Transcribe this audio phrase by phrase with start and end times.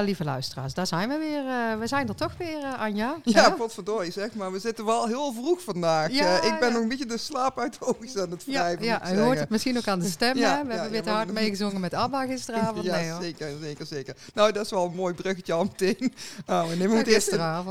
[0.00, 1.46] Ja, lieve luisteraars, daar zijn we weer.
[1.46, 3.16] eh, we zijn er toch weer, eh, Anja.
[3.24, 3.50] Ja, Hè?
[3.52, 6.10] potverdorie zeg, maar we zitten wel heel vroeg vandaag.
[6.10, 6.74] Ja, Eh, ik ben ja.
[6.74, 9.38] nog een beetje de slaap uit de ogen aan het ja, wrijven, ja, u hoort
[9.38, 10.36] het misschien ook aan de stem.
[10.36, 10.42] Ja?
[10.42, 12.84] We ja, hebben ja, weer te hard meegezongen met ABBA gisteravond.
[12.90, 14.16] Ja, nee, zeker, zeker, zeker.
[14.34, 15.96] Nou, dat is wel een mooi bruggetje al meteen.
[16.46, 17.12] Nee, we moeten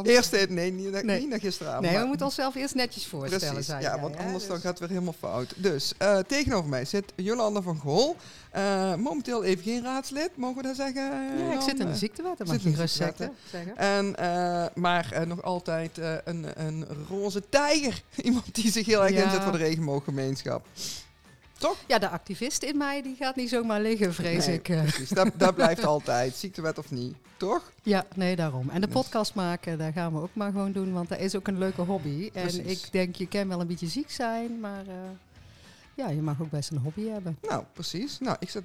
[0.06, 0.32] eerst...
[0.50, 1.28] nee, niet, niet Nee.
[1.28, 1.86] naar gisteravond.
[1.86, 3.54] nee, we moeten onszelf eerst netjes voorstellen.
[3.54, 5.54] Precies, ja, want anders dan Dus- gaat het weer helemaal fout.
[5.56, 8.16] Dus eh, tegenover mij zit Jolanda van Gool.
[8.52, 11.04] Eh, momenteel even geen raadslid, mogen we dat zeggen?
[11.48, 13.34] Ja, ik zit in de Eh, dat zit mag je gerust zeggen.
[13.76, 18.02] En, eh, maar eh, nog altijd eh, een, een roze tijger.
[18.24, 19.24] Iemand die zich heel erg Ja.
[19.24, 20.66] inzet voor de regenbooggemeenschap.
[21.88, 24.64] Ja, de activist in mij die gaat niet zomaar liggen, vrees Nee, ik.
[24.64, 26.36] Precies, dat, dat blijft altijd.
[26.36, 27.72] Ziektewet of niet, toch?
[27.84, 28.70] Ja, nee, daarom.
[28.70, 31.48] En de podcast maken, daar gaan we ook maar gewoon doen, want dat is ook
[31.48, 32.30] een leuke hobby.
[32.34, 34.84] En ik denk, je kan wel een beetje ziek zijn, maar
[35.96, 37.38] ja, je mag ook best een hobby hebben.
[37.42, 38.20] Nou, precies.
[38.20, 38.64] Nou, ik zet.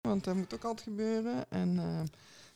[0.00, 1.44] Want dat moet ook altijd gebeuren.
[1.50, 2.00] En eh,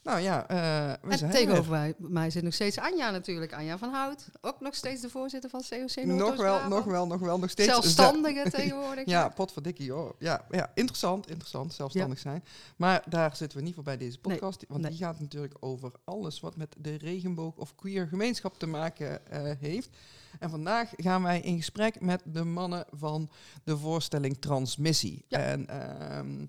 [0.03, 0.57] nou ja, eh
[1.03, 4.29] we en zijn er tegenover mij, mij zit nog steeds Anja natuurlijk, Anja van Hout.
[4.41, 7.69] Ook nog steeds de voorzitter van COC Nog wel, nog wel, nog wel, nog steeds.
[7.69, 9.07] Zelfstandige tegenwoordig.
[9.07, 10.15] Ja, potverdikkie hoor.
[10.19, 12.45] Ja, ja, interessant, interessant, zelfstandig zijn.
[12.77, 14.65] Maar daar zitten we niet voor bij deze podcast.
[14.69, 14.91] want nee.
[14.91, 19.51] die gaat natuurlijk over alles wat met de regenboog of queer gemeenschap te maken eh,
[19.61, 19.91] heeft.
[20.39, 23.31] En vandaag gaan wij in gesprek met de mannen van
[23.65, 25.25] de voorstelling Transmissie.
[25.29, 25.39] Ja.
[25.39, 26.49] En ehm, eh,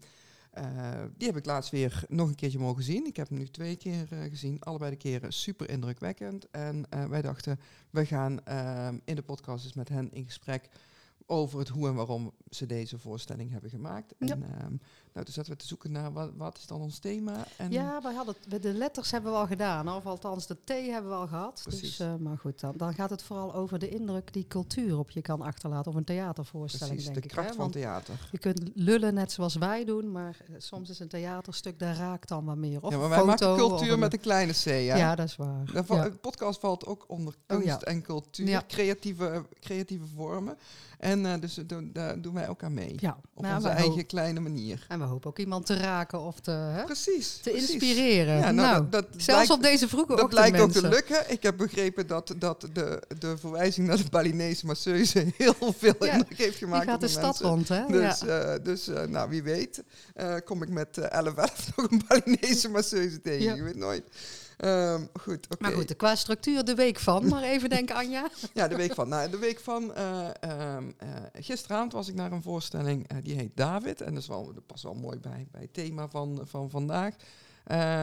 [1.17, 3.05] die heb ik laatst weer nog een keertje mogen zien.
[3.05, 4.63] Ik heb hem nu twee keer eh, gezien.
[4.63, 6.49] Allebei de keren super indrukwekkend.
[6.51, 10.69] En eh, wij dachten, we gaan ehm, in de podcast eens met hen in gesprek
[11.25, 14.13] over het hoe en waarom ze deze voorstelling hebben gemaakt.
[14.19, 14.33] Ja.
[14.33, 14.75] En ehm,
[15.13, 17.33] nou, toen zaten we te zoeken naar wat, wat is dan ons thema.
[17.57, 21.11] En Ja, wij hadden de letters hebben we al gedaan, of althans de T hebben
[21.11, 21.59] we al gehad.
[21.63, 21.81] Precies.
[21.81, 25.09] Dus, eh, maar goed, dan, dan gaat het vooral over de indruk die cultuur op
[25.11, 25.91] je kan achterlaten.
[25.91, 27.35] Of een theatervoorstelling, precies, denk de ik.
[27.35, 27.55] kracht hè?
[27.55, 28.27] van theater.
[28.31, 32.27] je kunt lullen net zoals wij doen, maar eh, soms is een theaterstuk, daar raakt
[32.27, 32.81] dan wat meer.
[32.81, 34.95] Of ja, maar wij foto, maken cultuur een- met een kleine C, ja.
[34.95, 35.65] Ja, dat is waar.
[35.65, 36.03] De Ja.
[36.09, 37.79] De podcast valt ook onder Oh, kunst ja.
[37.81, 40.57] en cultuur, creatieve, creatieve vormen.
[40.99, 41.59] En eh, dus
[41.93, 42.95] daar doen wij ook aan mee.
[42.99, 44.85] Ja, Op nou, onze eigen kleine manier.
[44.89, 47.39] en we hopen ook iemand te raken of te, hè, Precies.
[47.41, 47.69] te precies.
[47.69, 48.35] inspireren.
[48.35, 51.31] Ja, nou, nou, dat, dat zelfs op deze vroege Dat blijkt ook te lukken.
[51.31, 56.11] Ik heb begrepen dat, dat de, de verwijzing naar de Balinese masseuse heel veel Ja,
[56.13, 57.85] indruk heeft Die gemaakt gaat op de de stad rond, hè?
[57.87, 58.39] Dus, ja.
[58.39, 59.83] eh, dus eh, nou, wie weet,
[60.13, 63.55] eh, kom ik met eh 11 11 nog een Balinese masseuse tegen.
[63.55, 64.03] Je weet nooit.
[64.57, 65.55] Ehm, goed, oké.
[65.63, 68.29] Maar goed, qua structuur de week van, maar even denken, Anja.
[68.53, 69.07] Ja, de week van.
[69.09, 69.93] Nou, de week van.
[69.93, 74.01] eh, ehm, eh, gisteravond was ik naar een voorstelling eh, die heet David.
[74.01, 77.15] En dat, is wel, dat past wel mooi bij, bij het thema van, van vandaag.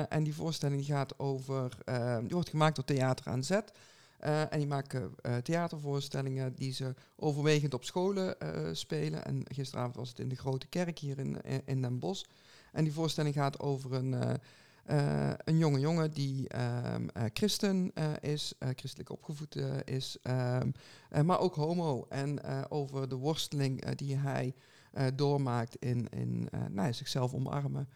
[0.09, 1.71] En die voorstelling gaat over.
[1.85, 3.73] eh, die wordt gemaakt door Theater aan Zet.
[4.19, 8.37] Eh, en die maken theatervoorstellingen die ze overwegend op scholen
[8.73, 9.25] spelen.
[9.25, 12.25] En gisteravond was het in de Grote Kerk hier in, in, in Den Bosch.
[12.73, 14.15] En die voorstelling gaat over een,
[14.91, 20.71] eh, een jonge jongen die ehm, eh, christen eh, is, christelijk opgevoed is, ehm,
[21.11, 22.07] eh, maar ook homo.
[22.09, 24.55] En over de worsteling die hij
[25.15, 27.89] doormaakt in, in nou zichzelf omarmen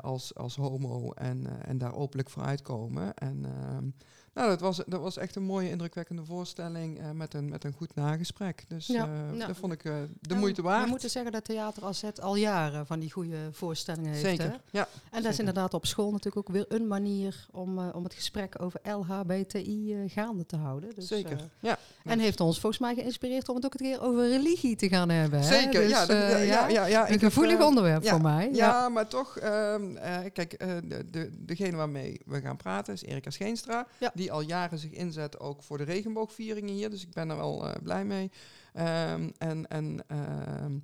[0.00, 3.14] als, als homo en, en daar openlijk voor uitkomen.
[3.14, 3.88] En ehm,
[4.34, 7.72] nou, dat was, dat was echt een mooie, indrukwekkende voorstelling eh, met, een, met een
[7.76, 8.64] goed nagesprek.
[8.68, 9.46] Dus Ja, eh, ja.
[9.46, 10.88] dat vond ik eh, de Ja, moeite We waard.
[10.88, 14.24] moeten zeggen dat Theater AZ al jaren van die goede voorstellingen heeft.
[14.24, 14.54] Zeker, Hè?
[14.70, 14.88] ja.
[15.10, 18.62] En dat is inderdaad op school natuurlijk ook weer een manier om, om het gesprek
[18.62, 20.94] over LHBTI gaande te houden.
[20.94, 21.78] Dus, Zeker, ja.
[22.04, 25.08] en heeft ons volgens mij geïnspireerd om het ook een keer over religie te gaan
[25.08, 25.38] hebben.
[25.40, 25.46] Hè?
[25.46, 27.04] Zeker, Dus, ja, dat- ja, ja.
[27.04, 28.48] Een heb, gevoelig onderwerp voor mij.
[28.52, 33.30] Ja, maar toch, ehm, eh, kijk, de, de, degene waarmee we gaan praten is Erika
[33.30, 34.10] Scheenstra, Ja.
[34.22, 37.66] Die al jaren zich inzet ook voor de regenboogvieringen hier, dus ik ben er wel
[37.68, 38.30] eh, blij mee.
[38.72, 40.78] Ehm, en en ehm,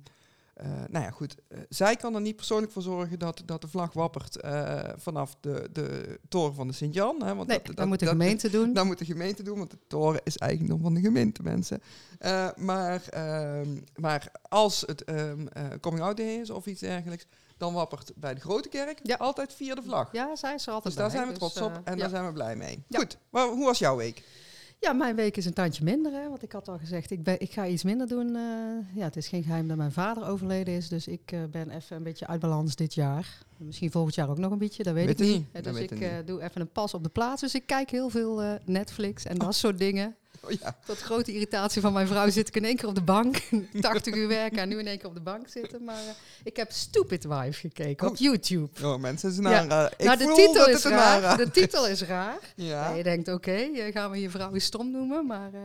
[0.53, 3.67] eh, nou ja, goed, eh, zij kan er niet persoonlijk voor zorgen dat, dat de
[3.67, 4.37] vlag wappert
[4.95, 7.17] vanaf de, de toren van de Sint-Jan.
[7.19, 8.73] Want Nee, dat, dat, dat, moet de dat- gemeente doen.
[8.73, 11.81] dat moet de gemeente doen, want de toren is eigendom van de gemeente, mensen.
[12.55, 15.03] Maar, ehm, maar als het
[15.81, 17.25] coming out day is of iets dergelijks,
[17.59, 19.15] dan wappert bij de grote kerk Ja.
[19.15, 20.09] altijd via de vlag.
[20.11, 22.09] ja, zij is er altijd dus daar zijn we trots dus, op eh, en daar
[22.09, 22.83] zijn we blij mee.
[22.91, 24.23] Goed, maar hoe was jouw week?
[24.81, 26.11] Ja, mijn week is een tandje minder.
[26.11, 28.35] Hè, want ik had al gezegd, ik, ben, ik ga iets minder doen.
[28.35, 30.87] eh, ja, het is geen geheim dat mijn vader overleden is.
[30.89, 33.37] Dus ik eh, ben even een beetje uit balans dit jaar.
[33.57, 35.63] Misschien volgend jaar ook nog een beetje, dat weet, Weet ik niet.
[35.63, 37.41] dus ik doe even een pas op de plaats.
[37.41, 40.15] Dus ik kijk heel veel Netflix en dat soort dingen.
[40.43, 40.75] Oh, ja.
[40.85, 43.37] Tot grote irritatie van mijn vrouw zit ik in één keer op de bank.
[43.81, 45.83] 80 uur werken en nu in één keer op de bank zitten.
[45.83, 46.09] Maar uh,
[46.43, 48.11] ik heb Stupid Wife gekeken Oh.
[48.11, 48.87] op YouTube.
[48.87, 49.59] Oh, mensen, is een Ja.
[49.59, 49.93] aanrader.
[49.97, 52.37] Ik nou, de titel, dat is raar, de titel is raar.
[52.55, 52.89] Ja.
[52.89, 55.25] Ja, je denkt, oké, eh, gaan we je vrouw eens stom noemen.
[55.25, 55.59] Maar eh,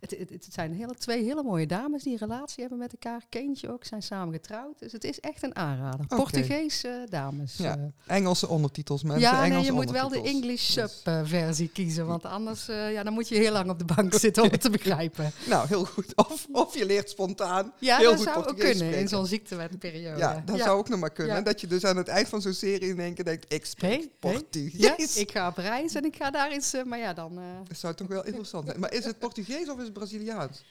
[0.00, 3.22] het, het, het zijn hele, twee hele mooie dames die een relatie hebben met elkaar.
[3.28, 4.78] Kindje ook, zijn samen getrouwd.
[4.78, 6.00] Dus het is echt een aanrader.
[6.04, 6.16] Oké.
[6.16, 7.56] Portugees eh, dames.
[7.56, 8.16] Ja, eh.
[8.16, 9.20] Engelse ondertitels, mensen.
[9.22, 10.22] ja, nee, Engelse je moet wel de.
[10.22, 12.06] English Dus- sub eh, versie kiezen.
[12.06, 14.60] Want anders eh, ja, dan moet je heel lang op de bank zitten om het
[14.60, 15.32] te begrijpen.
[15.48, 16.16] Nou, heel goed.
[16.16, 20.18] Of, of je leert spontaan Ja, heel dat goed zou ook kunnen in zo'n ziektewetperiode.
[20.18, 21.36] Ja, dat zou ook nog maar kunnen.
[21.36, 21.42] Ja.
[21.42, 23.90] Dat je dus aan het eind van zo'n serie in één keer denkt, ik spreek
[23.90, 24.32] Hey, hey.
[24.32, 25.14] Portugees.
[25.14, 26.72] Ja, ik ga op reis en ik ga daar eens...
[26.72, 27.38] eh, maar ja, dan...
[27.38, 28.80] eh, Dat zou toch wel interessant zijn.
[28.80, 30.62] Maar is het Portugees of is het Braziliaans?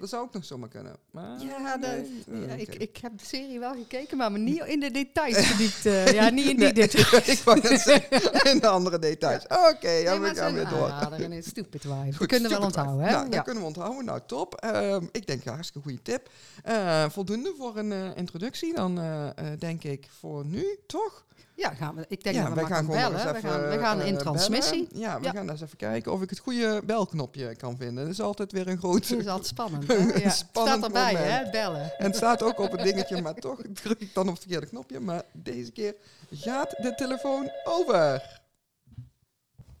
[0.00, 0.96] Dat zou ook nog zomaar kunnen.
[1.10, 1.90] Maar, Ja, dat-
[2.26, 4.90] nee, ja, eh, ik, ik heb de serie wel gekeken, maar me niet in de
[4.90, 5.86] details verdiept.
[5.86, 7.26] eh, ja, niet in die Nee, details.
[7.28, 9.44] ik wou net zeggen, in de andere details.
[9.44, 10.88] Oké, ja, Nee, we gaan weer door.
[11.12, 12.04] en een stupid wife.
[12.10, 13.10] We Goed, kunnen wel onthouden, hè?
[13.10, 13.42] Nou, dat ja.
[13.42, 14.04] kunnen we onthouden.
[14.04, 14.54] Nou, top.
[14.54, 16.28] Ehm, ik denk, ja, hartstikke goede tip.
[16.64, 18.74] Eh, voldoende voor een eh, introductie.
[18.74, 21.24] Dan eh, eh, denk ik voor nu, toch?
[21.60, 23.12] Ja, gaan we, ik denk ja, dat we gaan bellen.
[23.34, 24.86] We gaan, we gaan eh, in transmissie.
[24.88, 25.00] bellen.
[25.00, 25.30] Ja, we Ja.
[25.32, 28.04] gaan eens even kijken of ik het goede belknopje kan vinden.
[28.04, 29.08] Dat is altijd weer een groot...
[29.08, 29.94] Het is altijd spannend, hè?
[29.94, 30.00] Ja.
[30.12, 31.44] Het Spannend staat erbij, moment.
[31.44, 31.50] hè?
[31.50, 31.98] Bellen.
[31.98, 34.66] En het staat ook op het dingetje, maar toch druk ik dan op het verkeerde
[34.66, 35.00] knopje.
[35.00, 35.94] Maar deze keer
[36.30, 38.38] gaat de telefoon over.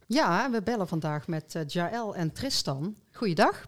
[0.06, 2.96] Ja, we bellen vandaag met eh, Jaël en Tristan.
[3.12, 3.64] Goeiedag.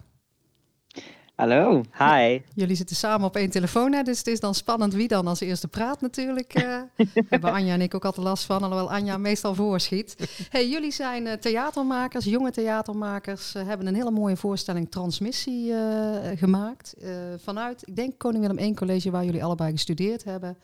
[1.43, 2.41] Hallo, hi.
[2.55, 4.03] Jullie zitten samen op één telefoon, hè?
[4.03, 6.55] dus het is dan spannend wie dan als eerste praat natuurlijk.
[6.55, 6.63] eh.
[6.65, 6.87] Daar
[7.29, 10.17] hebben Anja en ik ook altijd last van, alhoewel Anja meestal voorschiet.
[10.51, 16.39] Hey, jullie zijn eh, theatermakers, jonge theatermakers, eh, hebben een hele mooie voorstelling Transmissie eh,
[16.39, 16.95] gemaakt.
[17.01, 17.11] eh,
[17.43, 20.59] vanuit, ik denk Koning Willem I College, waar jullie allebei gestudeerd hebben.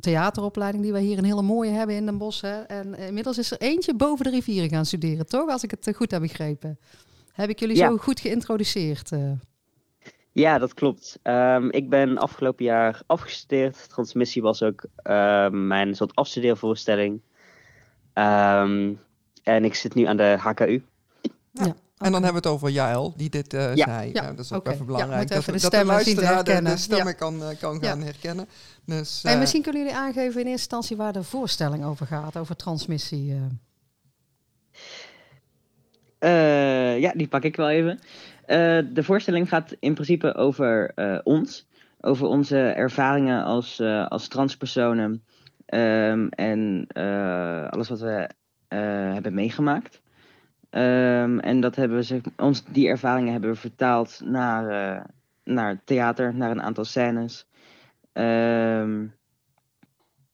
[0.00, 2.40] Theateropleiding die wij hier een hele mooie hebben in Den Bosch.
[2.42, 2.60] Hè?
[2.60, 5.48] En eh, inmiddels is er eentje boven de rivieren gaan studeren, toch?
[5.50, 6.78] Als ik het eh, goed heb begrepen.
[7.32, 7.88] Heb ik jullie Ja.
[7.88, 9.10] zo goed geïntroduceerd?
[10.34, 10.42] Eh?
[10.42, 11.18] Ja, dat klopt.
[11.22, 13.88] Ehm, ik ben afgelopen jaar afgestudeerd.
[13.88, 17.20] Transmissie was ook ehm, mijn soort afstudeervoorstelling.
[18.12, 18.92] Ehm,
[19.42, 20.82] en ik zit nu aan de HKU.
[21.52, 21.74] Ja.
[21.98, 23.84] En dan hebben we het over Jaël, die dit eh, Ja.
[23.86, 24.10] zei.
[24.12, 25.28] Ja, dat is ook even Ja, belangrijk.
[25.28, 26.78] dat, de dat de stemmen zien te luisteraar de, de herkennen.
[26.78, 27.88] stemmen kan, eh, kan Ja.
[27.88, 28.48] gaan herkennen.
[28.86, 32.36] Dus, En eh, misschien kunnen jullie aangeven in eerste instantie waar de voorstelling over gaat,
[32.36, 33.32] over transmissie.
[33.32, 33.40] eh.
[36.18, 38.00] Eh, ja, die pak ik wel even.
[38.44, 41.66] Eh, de voorstelling gaat in principe over eh, ons.
[42.00, 45.22] Over onze ervaringen als, eh, als transpersonen.
[45.66, 46.86] ehm, en
[47.70, 48.28] alles wat we
[49.14, 50.02] hebben meegemaakt.
[50.70, 55.06] Ehm, en dat hebben we, ons, die ervaringen hebben we vertaald naar,
[55.44, 57.46] naar theater, naar een aantal scènes.
[58.12, 59.06] Ehm,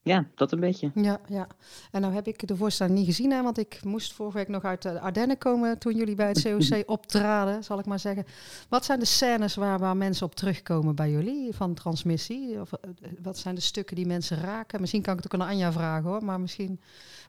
[0.08, 0.90] ja, dat een beetje.
[0.94, 1.46] Ja, ja.
[1.90, 4.64] En nou heb ik de voorstelling niet gezien, hè, want ik moest vorige week nog
[4.64, 8.26] uit de Ardennen komen toen jullie bij het COC optraden, zal ik maar zeggen.
[8.68, 12.60] Wat zijn de scènes waar, waar mensen op terugkomen bij jullie van transmissie?
[12.60, 12.90] Of, eh,
[13.22, 14.80] wat zijn de stukken die mensen raken?
[14.80, 16.80] Misschien kan ik het ook aan Anja vragen hoor, maar misschien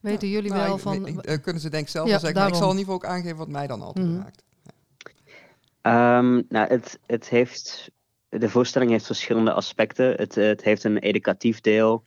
[0.01, 1.07] weten jullie nou, wel ik- van...
[1.07, 2.39] ik- eh, kunnen ze denk ik zelf Ja, wel zeggen.
[2.39, 4.17] Maar ik zal in ieder geval ook aangeven wat mij dan altijd Mhm.
[4.17, 4.43] raakt.
[5.81, 7.89] Ehm, nou, het, het heeft,
[8.29, 10.13] de voorstelling heeft verschillende aspecten.
[10.15, 12.03] Het, het heeft een educatief deel.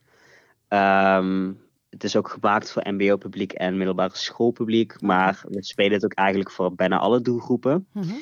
[0.73, 1.51] Ehm,
[1.89, 5.01] het is ook gemaakt voor MBO-publiek en middelbare schoolpubliek.
[5.01, 7.87] Maar we spelen het ook eigenlijk voor bijna alle doelgroepen.
[7.91, 8.13] Mhm.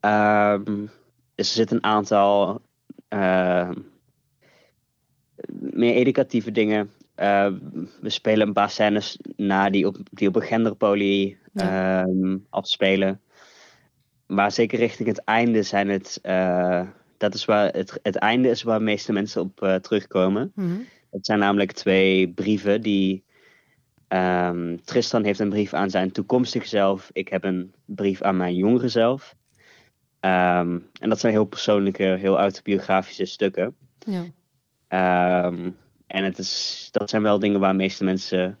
[0.00, 0.64] Ehm,
[1.34, 2.60] dus er zitten een aantal
[3.08, 3.74] ehm,
[5.58, 6.90] meer educatieve dingen.
[8.00, 12.06] We spelen een paar scènes na die op, die op een genderpolie Ja.
[12.50, 13.20] afspelen.
[14.26, 16.18] Maar zeker richting het einde zijn het.
[16.22, 16.86] eh,
[17.16, 20.52] dat is waar het, het einde is waar de meeste mensen op eh, terugkomen.
[20.54, 20.76] Mhm.
[21.10, 23.24] Het zijn namelijk twee brieven die.
[24.08, 27.10] ehm, Tristan heeft een brief aan zijn toekomstige zelf.
[27.12, 29.34] Ik heb een brief aan mijn jongere zelf.
[30.20, 33.76] Ehm, en dat zijn heel persoonlijke, heel autobiografische stukken.
[33.98, 34.24] Ja.
[34.88, 35.70] Ehm,
[36.06, 38.58] en het is, dat zijn wel dingen waar de meeste mensen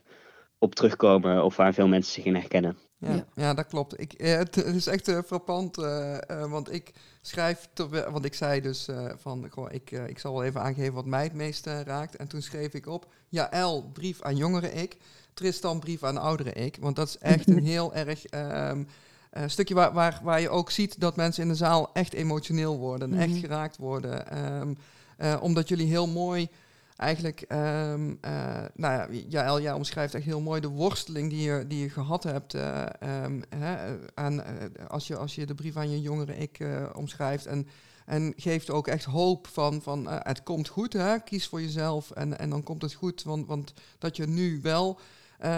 [0.58, 2.76] op terugkomen of waar veel mensen zich in herkennen.
[2.98, 3.24] Ja, Ja.
[3.34, 3.54] ja.
[3.54, 4.00] dat klopt.
[4.00, 7.68] Ik, eh, het, is echt eh, frappant, eh, eh, want ik schrijf,
[8.10, 11.22] want ik zei dus eh, van, goh, ik, ik zal wel even aangeven wat mij
[11.22, 12.16] het meest raakt.
[12.16, 14.96] En toen schreef ik op, Jaël, brief aan jongere ik,
[15.34, 16.76] Tristan, brief aan oudere ik.
[16.80, 18.84] Want dat is echt een heel erg ehm,
[19.30, 22.78] eh, stukje waar, waar, waar je ook ziet dat mensen in de zaal echt emotioneel
[22.78, 23.38] worden, echt Mhm.
[23.40, 24.30] geraakt worden.
[24.30, 24.74] Ehm,
[25.16, 26.48] eh, omdat jullie heel mooi
[26.98, 31.64] eigenlijk, ehm eh nou ja, Jaël, jij omschrijft echt heel mooi de worsteling die je,
[31.66, 32.54] die je gehad hebt.
[32.54, 36.58] eh, ehm, hè, aan, eh, als, je, als je de brief aan je jongere ik
[36.94, 37.46] omschrijft.
[37.46, 37.68] En,
[38.06, 41.18] en geeft ook echt hoop van, van het komt goed, hè?
[41.18, 43.22] kies voor jezelf en, en dan komt het goed.
[43.22, 45.00] Want, want dat je nu wel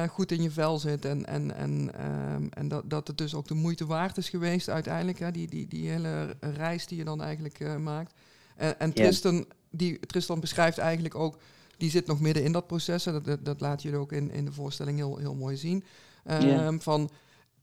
[0.09, 1.05] goed in je vel zit.
[1.05, 4.69] En, en, en, ehm, en dat, dat het dus ook de moeite waard is geweest
[4.69, 5.19] uiteindelijk.
[5.19, 8.15] Hè, die, die, die hele reis die je dan eigenlijk maakt.
[8.57, 11.39] En, en Tristan, die, Tristan beschrijft eigenlijk ook,
[11.77, 13.07] die zit nog midden in dat proces.
[13.07, 15.85] En dat, dat, dat laat jullie ook in, in de voorstelling heel, heel mooi zien.
[16.25, 17.11] Ehm, van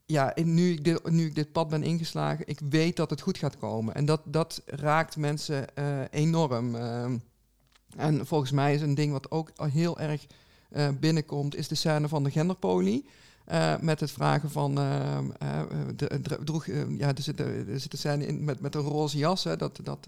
[0.05, 3.37] ja, nu ik, dit, nu ik dit pad ben ingeslagen, ik weet dat het goed
[3.37, 3.95] gaat komen.
[3.95, 6.75] En dat, dat raakt mensen uh, enorm.
[6.75, 7.17] Ehm,
[7.97, 10.25] en volgens mij is een ding wat ook heel erg
[10.71, 13.05] uh, binnenkomt, is de scène van de genderpolie.
[13.51, 15.17] Uh, met het vragen van, uh,
[15.95, 16.65] de, droeg,
[16.97, 19.43] ja, er zit, er zit een scène in met, met een roze jas.
[19.43, 20.07] Hè, dat dat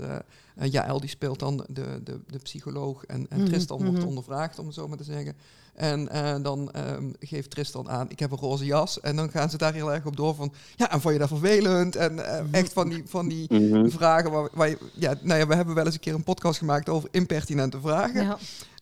[0.53, 3.91] Jaël die speelt dan de, de, de psycholoog en, en Tristan mm -hmm.
[3.91, 5.36] wordt ondervraagd, om het zo maar te zeggen.
[5.75, 8.99] En uh, dan um, geeft Tristan aan, ik heb een roze jas.
[8.99, 11.27] En dan gaan ze daar heel erg op door van, ja, en vond je dat
[11.27, 11.95] vervelend?
[11.95, 13.91] En uh, echt van die, van die mm -hmm.
[13.91, 16.57] vragen waar, waar je, ja, nou ja, we hebben wel eens een keer een podcast
[16.57, 18.23] gemaakt over impertinente vragen.
[18.23, 18.38] Ja.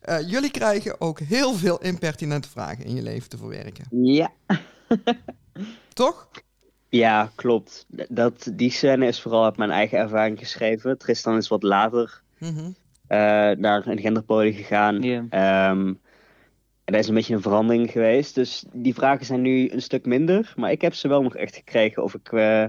[0.08, 3.84] Uh, jullie krijgen ook heel veel impertinente vragen in je leven te verwerken.
[3.90, 4.30] Ja.
[5.92, 6.28] Toch?
[6.88, 7.86] Ja, klopt.
[8.08, 10.98] Dat, die scène is vooral uit mijn eigen ervaring geschreven.
[10.98, 12.74] Tristan is wat later mm -hmm.
[13.60, 15.02] naar een genderpolie gegaan.
[15.02, 15.70] Yeah.
[15.70, 16.00] Um,
[16.88, 18.34] en dat is een beetje een verandering geweest.
[18.34, 20.52] Dus die vragen zijn nu een stuk minder.
[20.56, 22.64] Maar ik heb ze wel nog echt gekregen of ik uh,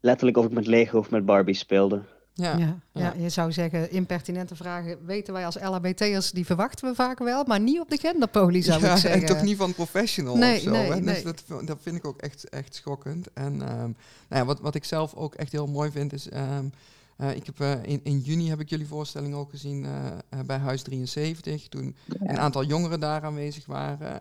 [0.00, 2.02] letterlijk of ik met Lego of met Barbie speelde.
[2.32, 6.94] Ja, ja, ja, je zou zeggen, impertinente vragen weten wij als LHBT'ers, die verwachten we
[6.94, 9.20] vaak wel, maar niet op de genderpolie zou ja, ik zeggen.
[9.20, 10.70] En toch niet van professional nee, of zo.
[10.70, 11.00] Nee, nee.
[11.00, 13.28] Dus dat, dat vind ik ook echt, echt schokkend.
[13.34, 13.96] En um,
[14.28, 16.28] nou ja, wat, wat ik zelf ook echt heel mooi vind is...
[16.32, 16.72] Um,
[17.18, 20.56] uh, ik heb, uh, in, in juni heb ik jullie voorstelling ook gezien uh, bij
[20.56, 21.68] Huis 73.
[21.68, 22.16] Toen ja.
[22.20, 24.14] een aantal jongeren daar aanwezig waren.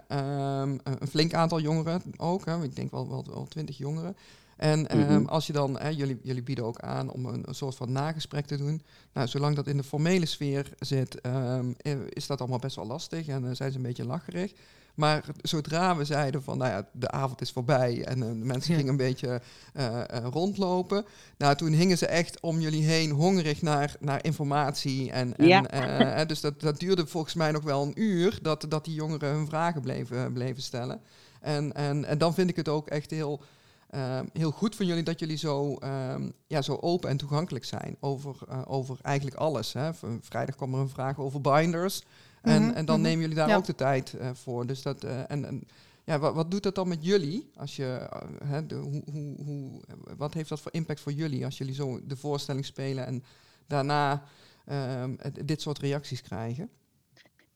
[0.62, 2.46] Um, een flink aantal jongeren ook.
[2.46, 2.64] Hè.
[2.64, 4.16] Ik denk wel, wel, wel 20 jongeren.
[4.56, 5.26] En mm -hmm.
[5.26, 8.58] als je dan, jullie, jullie bieden ook aan om een, een, soort van nagesprek te
[8.58, 8.82] doen.
[9.14, 11.76] Nou, zolang dat in de formele sfeer zit, um,
[12.10, 14.54] is dat allemaal best wel lastig en zijn ze een beetje lacherig.
[14.96, 18.76] Maar zodra we zeiden van, nou ja, de avond is voorbij en uh, de mensen
[18.76, 19.42] gingen een beetje
[19.74, 21.06] uh, uh, rondlopen.
[21.38, 25.12] Nou, toen hingen ze echt om jullie heen hongerig naar, naar informatie.
[25.12, 26.26] En, en ja.
[26.26, 29.48] dus dat, dat duurde volgens mij nog wel een uur dat, dat die jongeren hun
[29.48, 31.02] vragen bleven, bleven stellen.
[31.42, 33.42] En, en, en dan vind ik het ook echt heel,
[34.34, 35.78] heel goed van jullie dat jullie zo,
[36.12, 38.36] um, ja, zo open en toegankelijk zijn over,
[38.68, 39.74] over eigenlijk alles.
[39.74, 39.90] Hè.
[40.22, 42.04] Vrijdag kwam er een vraag over binders.
[42.46, 42.78] En, mm -hmm.
[42.78, 43.56] en dan nemen jullie daar ja.
[43.56, 44.66] ook de tijd uh, voor.
[44.66, 45.64] Dus dat, uh, en, en,
[46.04, 47.50] ja, wat, wat doet dat dan met jullie?
[47.56, 49.82] Als je, uh, hè, de, hoe, hoe, hoe,
[50.18, 53.24] wat heeft dat voor impact voor jullie als jullie zo de voorstelling spelen en
[53.68, 54.24] daarna
[55.44, 56.70] dit soort reacties krijgen?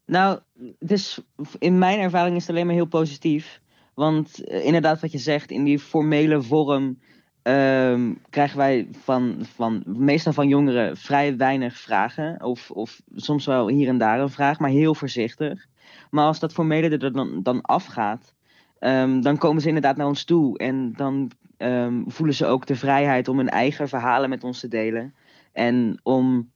[0.05, 0.39] Nou,
[0.79, 1.21] het is,
[1.57, 3.61] in mijn ervaring is het alleen maar heel positief.
[3.93, 6.99] Want inderdaad, wat je zegt, in die formele vorm
[7.43, 12.43] um, krijgen wij van, van, meestal van jongeren vrij weinig vragen.
[12.43, 15.65] Of, of soms wel hier en daar een vraag, maar heel voorzichtig.
[16.09, 18.33] Maar als dat formele er dan, dan afgaat,
[18.79, 20.57] um, dan komen ze inderdaad naar ons toe.
[20.57, 24.67] En dan um, voelen ze ook de vrijheid om hun eigen verhalen met ons te
[24.67, 25.13] delen.
[25.51, 26.51] En om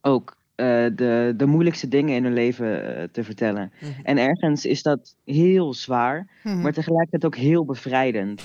[0.00, 3.72] ook uh, de, de moeilijkste dingen in hun leven uh, te vertellen.
[3.80, 4.04] Mm -hmm.
[4.04, 6.62] En ergens is dat heel zwaar, mm -hmm.
[6.62, 8.42] maar tegelijkertijd ook heel bevrijdend.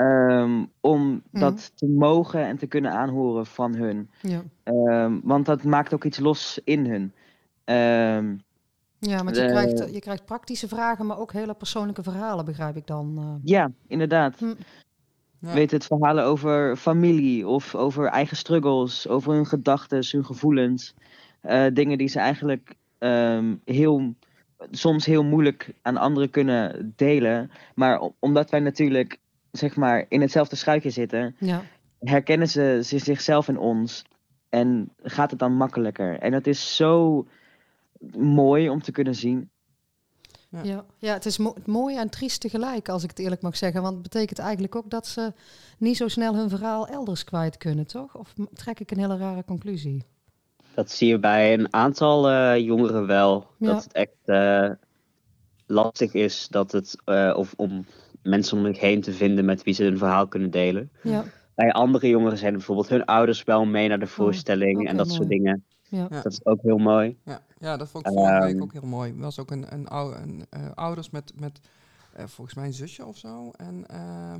[0.00, 1.40] Um, om mm.
[1.40, 4.10] dat te mogen en te kunnen aanhoren van hun.
[4.20, 4.42] Ja.
[5.04, 7.12] Um, want dat maakt ook iets los in hun.
[7.76, 8.42] Um,
[8.98, 12.86] ja, want je, krijgt, je krijgt praktische vragen, maar ook hele persoonlijke verhalen, begrijp ik
[12.86, 13.16] dan.
[13.18, 13.34] Uh.
[13.44, 14.38] Ja, inderdaad.
[14.38, 14.54] Hm.
[15.38, 15.52] Ja.
[15.52, 20.94] Weet het verhalen over familie of over eigen struggles, over hun gedachten, hun gevoelens.
[21.42, 22.74] Uh, dingen die ze eigenlijk
[23.64, 24.14] heel,
[24.70, 27.50] soms heel moeilijk aan anderen kunnen delen.
[27.74, 29.18] Maar omdat wij natuurlijk
[29.52, 31.62] zeg maar, in hetzelfde schuitje zitten, ja.
[31.98, 34.04] herkennen ze, ze zichzelf en ons.
[34.48, 36.18] En gaat het dan makkelijker.
[36.18, 37.26] En dat is zo
[38.16, 39.50] mooi om te kunnen zien.
[40.48, 43.56] Ja, ja, ja het is mo mooi en triest tegelijk, als ik het eerlijk mag
[43.56, 43.82] zeggen.
[43.82, 45.32] Want het betekent eigenlijk ook dat ze
[45.78, 48.16] niet zo snel hun verhaal elders kwijt kunnen, toch?
[48.16, 50.04] Of trek ik een hele rare conclusie?
[50.74, 53.46] Dat zie je bij een aantal uh, jongeren wel.
[53.58, 53.66] Ja.
[53.66, 54.70] Dat het echt uh,
[55.66, 57.84] lastig is dat het, uh, of om
[58.22, 60.90] mensen om zich heen te vinden met wie ze hun verhaal kunnen delen.
[61.02, 61.24] Ja.
[61.54, 65.06] Bij andere jongeren zijn bijvoorbeeld hun ouders wel mee naar de oh, voorstelling en dat
[65.06, 65.18] mooi.
[65.18, 65.64] soort dingen.
[65.88, 66.08] Ja.
[66.08, 67.16] Dat is ook heel mooi.
[67.24, 69.12] Ja, ja dat vond ik vorige um, week ook heel mooi.
[69.12, 69.86] Er was ook een, een,
[70.22, 71.60] een uh, ouders met, met
[72.18, 73.50] uh, volgens mij een zusje of zo.
[73.50, 74.32] En, uh,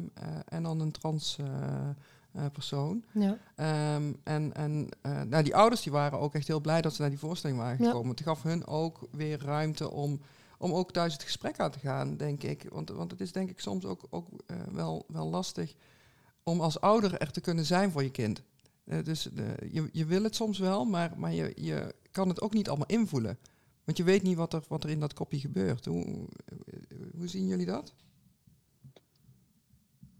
[0.48, 1.38] en dan een trans
[2.52, 3.04] persoon.
[3.12, 3.36] Ja.
[3.96, 4.88] Um, en en
[5.28, 7.76] nou, die ouders die waren ook echt heel blij dat ze naar die voorstelling waren
[7.76, 8.02] gekomen.
[8.02, 8.10] Ja.
[8.10, 10.20] Het gaf hun ook weer ruimte om
[10.60, 12.66] om ook thuis het gesprek aan te gaan, denk ik.
[12.70, 15.74] Want, want het is denk ik soms ook, ook uh, wel, wel lastig
[16.42, 18.42] om als ouder er te kunnen zijn voor je kind.
[18.84, 22.40] Uh, dus uh, je, je wil het soms wel, maar, maar je, je kan het
[22.40, 23.38] ook niet allemaal invoelen.
[23.84, 25.84] Want je weet niet wat er, wat er in dat kopje gebeurt.
[25.84, 26.28] Hoe,
[27.16, 27.94] hoe zien jullie dat?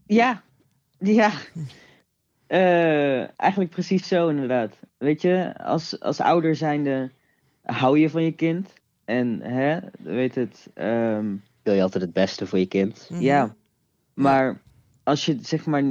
[0.05, 0.43] Ja,
[0.99, 1.31] ja.
[3.37, 4.79] Eigenlijk precies zo inderdaad.
[4.97, 7.11] Weet je, als, als ouder zijnde
[7.61, 8.80] hou je van je kind.
[9.11, 10.69] En hè, weet het...
[10.75, 13.07] Um, wil je altijd het beste voor je kind.
[13.09, 13.25] Mm -hmm.
[13.25, 13.55] Ja,
[14.13, 14.61] maar
[15.03, 15.83] als je zeg maar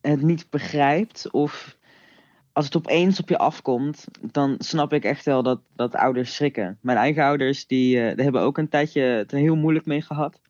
[0.00, 1.76] het niet begrijpt of
[2.52, 6.78] als het opeens op je afkomt, dan snap ik echt wel dat, dat ouders schrikken.
[6.80, 10.02] Mijn eigen ouders, die, uh, die hebben ook een tijdje het er heel moeilijk mee
[10.02, 10.40] gehad.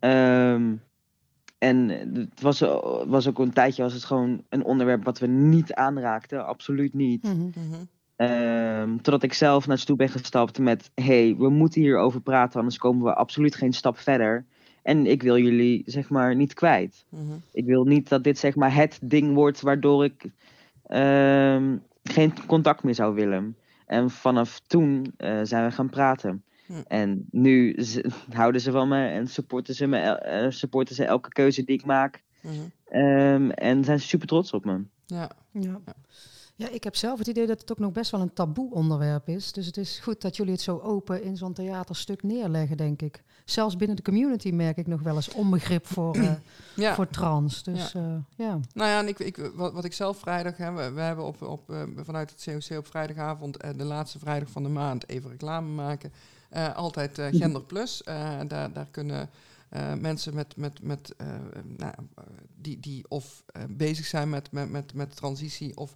[0.00, 0.82] Um,
[1.58, 2.60] en het was,
[3.06, 6.46] was ook een tijdje was het gewoon een onderwerp wat we niet aanraakten.
[6.46, 7.22] Absoluut niet.
[7.22, 7.84] Mhm.
[8.22, 10.90] Um, totdat ik zelf naar ze toe ben gestapt met...
[10.94, 14.44] hey, we moeten hierover praten, anders komen we absoluut geen stap verder.
[14.82, 17.04] En ik wil jullie, zeg maar, niet kwijt.
[17.08, 17.32] Mhm.
[17.52, 20.24] Ik wil niet dat dit, zeg maar, het ding wordt waardoor ik
[20.86, 23.56] ehm, geen contact meer zou willen.
[23.86, 26.44] En vanaf toen uh, zijn we gaan praten.
[26.66, 26.72] Hm.
[26.86, 27.76] En nu
[28.30, 31.78] houden ze van me en supporten ze, me, el- uh, supporten ze elke keuze die
[31.78, 32.22] ik maak.
[32.40, 32.54] Mhm.
[32.84, 34.80] Ehm, en zijn ze super trots op me.
[35.06, 35.30] Ja.
[35.50, 35.80] Ja.
[35.86, 35.94] ja,
[36.70, 39.52] ik heb zelf het idee dat het ook nog best wel een taboe onderwerp is.
[39.52, 43.22] Dus het is goed dat jullie het zo open in zo'n theaterstuk neerleggen, denk ik.
[43.44, 46.32] Zelfs binnen de community merk ik nog wel eens onbegrip voor, eh,
[46.76, 46.94] Ja.
[46.94, 47.62] voor trans.
[47.62, 48.24] Dus ja.
[48.36, 48.60] ja.
[48.74, 51.42] Nou ja, en ik, ik, wat, wat ik zelf vrijdag heb, we, we hebben op,
[51.42, 55.30] op, eh, vanuit het COC op vrijdagavond, eh, de laatste vrijdag van de maand, even
[55.30, 56.12] reclame maken.
[56.48, 58.02] Eh, altijd eh, Gender Plus.
[58.02, 59.30] Eh, daar, daar kunnen
[59.72, 61.26] eh, mensen met, met, met, eh,
[61.76, 62.24] nou, eh,
[62.56, 65.94] die, die of eh, bezig zijn met, met, met, met transitie of,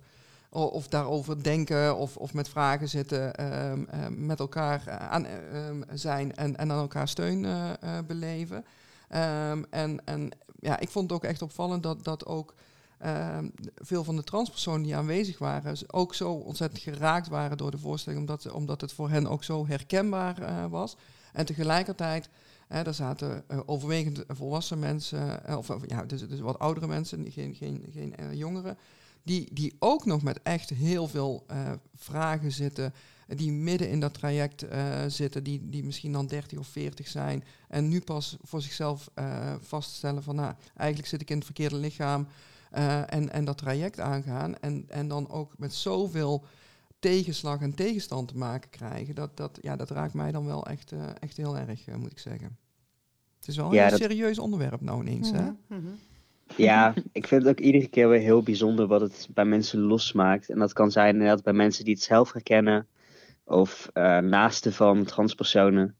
[0.65, 5.67] of daarover denken of, of met vragen zitten, ehm, eh, met elkaar eh, aan eh,
[5.67, 8.65] ehm, zijn en, en aan elkaar steun eh, eh, beleven.
[9.09, 12.55] Ehm, en, en ja, ik vond het ook echt opvallend dat, dat ook
[12.99, 17.79] ehm, veel van de transpersonen die aanwezig waren, ook zo ontzettend geraakt waren door de
[17.79, 20.97] voorstelling, omdat, omdat het voor hen ook zo herkenbaar was.
[21.33, 22.29] En tegelijkertijd,
[22.69, 27.87] hè, daar zaten overwegend volwassen mensen, of, ja, dus, dus wat oudere mensen, geen, geen,
[27.93, 28.79] geen jongeren,
[29.27, 32.93] die, die ook nog met echt heel veel eh, vragen zitten,
[33.27, 37.45] die midden in dat traject eh, zitten, die, die misschien dan 30 of 40 zijn,
[37.69, 41.77] en nu pas voor zichzelf eh, vaststellen van, nou, eigenlijk zit ik in het verkeerde
[41.77, 42.27] lichaam,
[42.71, 46.45] eh, en, en dat traject aangaan, en, en dan ook met zoveel
[46.99, 50.93] tegenslag en tegenstand te maken krijgen, dat, dat, ja, dat raakt mij dan wel echt,
[50.93, 52.57] eh, echt heel erg, moet ik zeggen.
[53.39, 55.43] Het is wel een Ja, heel dat- serieus onderwerp nou ineens, hè?
[55.43, 55.87] Mhm, mhm.
[56.57, 60.51] Ja, ik vind het ook iedere keer weer heel bijzonder wat het bij mensen losmaakt.
[60.51, 62.87] En dat kan zijn inderdaad bij mensen die het zelf herkennen.
[63.45, 65.97] Of eh naasten van transpersonen.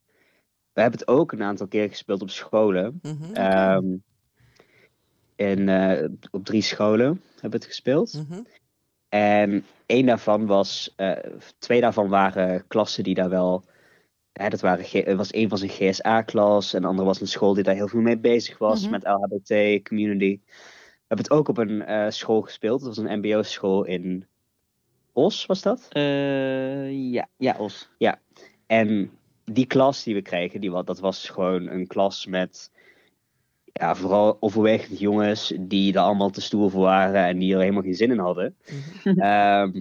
[0.73, 2.99] We hebben het ook een aantal keer gespeeld op scholen.
[3.03, 3.85] Mhm, Ehm,
[5.37, 8.25] en op drie scholen hebben we het gespeeld.
[8.29, 8.41] mhm,
[9.09, 11.13] En één daarvan was, eh,
[11.59, 13.65] twee daarvan waren klassen die daar wel,
[14.37, 17.63] hè, dat waren, was één was een GSA-klas en de andere was een school die
[17.63, 18.91] daar heel veel mee bezig was Mhm.
[18.91, 20.41] met LHBT community.
[20.45, 24.27] We hebben het ook op een eh, school gespeeld, dat was een MBO-school in
[25.13, 25.87] Os, was dat?
[25.91, 27.89] Eh, ja, ja, Os.
[28.67, 29.11] En
[29.45, 32.71] die klas die we kregen, die, dat was gewoon een klas met
[33.73, 37.83] ja, vooral overwegend jongens die er allemaal te stoer voor waren en die er helemaal
[37.83, 38.57] geen zin in hadden.
[39.05, 39.81] mhm.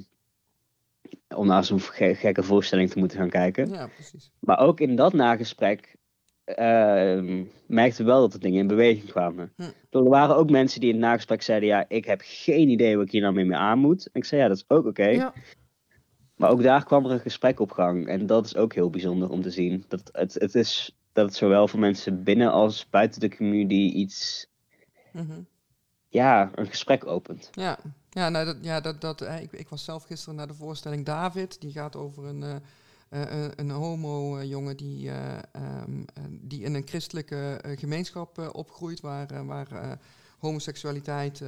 [1.28, 3.70] Ehm, om naar zo'n ge- gekke voorstelling te moeten gaan kijken.
[3.70, 4.32] Ja, precies.
[4.40, 5.96] Maar ook in dat nagesprek
[6.44, 9.54] ehm merkten we wel dat er dingen in beweging kwamen.
[9.56, 9.62] Hm.
[9.90, 13.06] Er waren ook mensen die in het nagesprek zeiden: Ja, ik heb geen idee wat
[13.06, 14.06] ik hier nou mee aan moet.
[14.06, 15.08] En ik zei: Ja, dat is ook oké.
[15.08, 15.34] Ja.
[16.36, 18.08] Maar ook daar kwam er een gesprek op gang.
[18.08, 19.84] En dat is ook heel bijzonder om te zien.
[19.88, 24.48] Dat het, het is dat het zowel voor mensen binnen als buiten de community iets,
[25.12, 25.40] Mhm.
[26.16, 27.50] Ja, een gesprek opent.
[27.52, 27.78] Ja,
[28.10, 31.62] ja, nou, dat, ja dat, dat, ik, ik was zelf gisteren naar de voorstelling David.
[31.62, 32.56] Die gaat over een, eh,
[33.46, 40.00] eh, een- homo-jongen die, eh, ehm, eh, die in een christelijke gemeenschap opgroeit, waar, waar
[40.40, 41.42] homoseksualiteit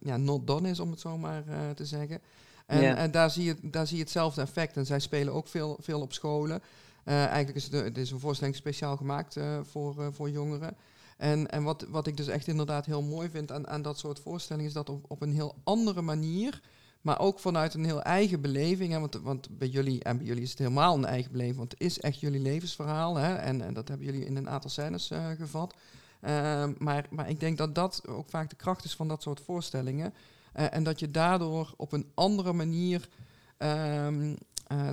[0.00, 1.42] ja, not done is, om het zo maar
[1.74, 2.20] te zeggen.
[2.66, 2.94] En, Ja.
[2.96, 4.76] en daar, zie je, daar zie je hetzelfde effect.
[4.76, 6.62] En zij spelen ook veel, veel op scholen.
[7.04, 10.76] Eigenlijk is het, is een voorstelling speciaal gemaakt voor, voor jongeren.
[11.20, 14.20] En, en wat, wat ik dus echt inderdaad heel mooi vind aan, aan dat soort
[14.20, 16.60] voorstellingen, is dat op, op een heel andere manier,
[17.00, 18.92] maar ook vanuit een heel eigen beleving.
[18.92, 21.70] Hè, want, want bij jullie, en bij jullie is het helemaal een eigen beleving, want
[21.70, 23.16] het is echt jullie levensverhaal.
[23.16, 25.74] Hè, en, en dat hebben jullie in een aantal scènes eh, gevat.
[26.20, 29.40] Ehm, maar, maar ik denk dat dat ook vaak de kracht is van dat soort
[29.40, 30.14] voorstellingen.
[30.52, 33.08] Eh, en dat je daardoor op een andere manier
[33.56, 34.36] ehm, eh,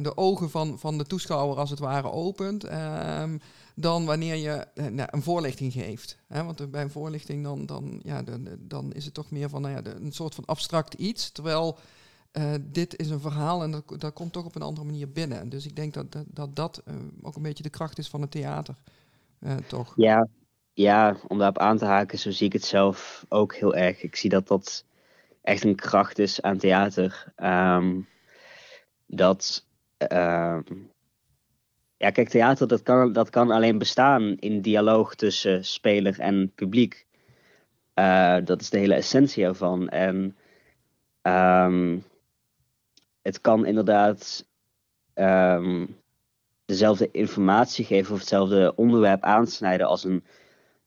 [0.02, 2.63] de ogen van, van de toeschouwer als het ware opent.
[2.63, 3.38] ehm,
[3.76, 6.18] dan wanneer je eh, nou, een voorlichting geeft.
[6.28, 8.24] Want eh, bij een voorlichting dan, dan, ja,
[8.60, 11.32] dan is het toch meer van nou ja, een soort van abstract iets.
[11.32, 11.78] Terwijl
[12.38, 15.50] eh, dit is een verhaal en dat, dat komt toch op een andere manier binnen.
[15.50, 18.22] Dus ik denk dat dat, dat, dat eh, ook een beetje de kracht is van
[18.22, 18.76] het theater.
[19.40, 19.94] Eh, toch?
[19.96, 20.28] Ja,
[20.74, 24.02] ja, om daarop aan te haken, zo zie ik het zelf ook heel erg.
[24.02, 24.86] Ik zie dat dat
[25.42, 27.34] echt een kracht is aan theater.
[27.36, 28.00] Ehm,
[29.06, 29.66] dat,
[29.97, 30.62] ehm,
[31.97, 37.05] ja, kijk, theater dat kan, dat kan alleen bestaan in dialoog tussen speler en publiek.
[37.95, 39.89] Uh, dat is de hele essentie ervan.
[39.89, 40.38] En
[41.21, 42.03] um,
[43.21, 44.45] het kan inderdaad
[46.65, 50.23] dezelfde informatie geven of hetzelfde onderwerp aansnijden als een,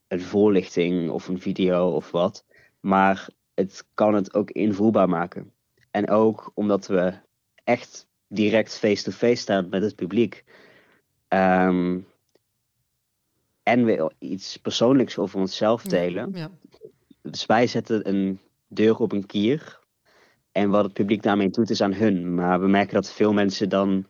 [0.08, 2.44] een voorlichting of een video of wat.
[2.80, 5.52] Maar het kan het ook invoerbaar maken.
[5.90, 7.14] En ook omdat we
[7.64, 10.44] echt direct face-to-face staan met het publiek.
[11.28, 11.98] Ehm,
[13.62, 16.30] en we iets persoonlijks over onszelf delen.
[16.34, 16.50] Ja.
[17.22, 19.78] Dus wij zetten een deur op een kier.
[20.52, 22.34] En wat het publiek daarmee doet is aan hun.
[22.34, 24.06] Maar we merken dat veel mensen dan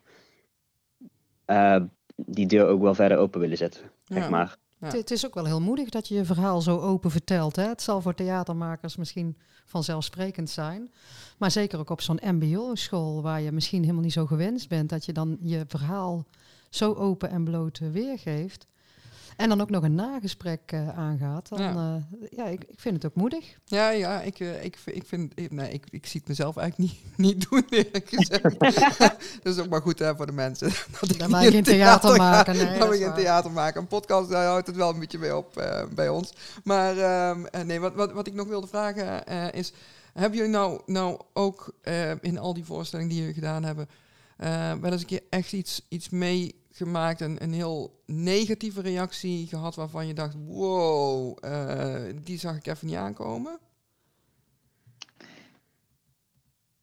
[1.47, 1.81] uh,
[2.15, 3.91] die deur ook wel verder open willen zetten.
[4.03, 4.57] Zeg maar.
[4.89, 7.55] Het is ook wel heel moedig dat je je verhaal zo open vertelt.
[7.55, 7.67] Hè?
[7.67, 10.91] Het zal voor theatermakers misschien vanzelfsprekend zijn.
[11.37, 15.05] Maar zeker ook op zo'n MBO-school waar je misschien helemaal niet zo gewenst bent, dat
[15.05, 16.25] je dan je verhaal
[16.69, 18.67] zo open en bloot weergeeft.
[19.41, 21.49] En dan ook nog een nagesprek uh, aangaat.
[21.49, 23.57] Dan, ja, uh, ja ik, ik, vind het ook moedig.
[23.65, 27.17] Ja, ja ik, uh, ik, ik vind, nee, ik, ik zie het mezelf eigenlijk niet,
[27.27, 28.59] niet doen, eerlijk gezegd.
[29.43, 30.71] dat is ook maar goed hè, voor de mensen.
[30.99, 32.55] Dat dan mag je geen theater, maken.
[32.55, 33.81] Nee, geen theater maken.
[33.81, 35.53] Een podcast daar houdt het wel een beetje mee op
[35.93, 36.33] bij ons.
[36.63, 39.73] Maar ehm, nee, wat, wat, wat ik nog wilde vragen is...
[40.13, 41.73] Hebben jullie nou, nou ook
[42.21, 43.87] in al die voorstellingen die jullie gedaan hebben...
[44.81, 49.75] wel eens een keer echt iets, iets mee gemaakt, een, een heel negatieve reactie gehad
[49.75, 53.59] waarvan je dacht, wow, uh, die zag ik even niet aankomen?